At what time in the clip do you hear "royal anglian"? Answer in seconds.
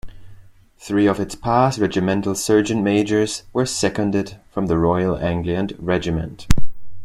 4.79-5.69